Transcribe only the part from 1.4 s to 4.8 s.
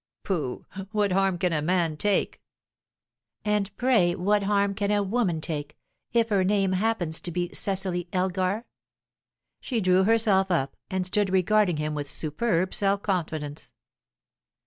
a man take?" "And pray what harm